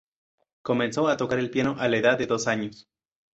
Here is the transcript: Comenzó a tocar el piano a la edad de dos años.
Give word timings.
Comenzó 0.63 1.07
a 1.07 1.15
tocar 1.15 1.37
el 1.37 1.51
piano 1.51 1.75
a 1.77 1.87
la 1.87 1.97
edad 1.97 2.17
de 2.17 2.25
dos 2.25 2.47
años. 2.47 2.89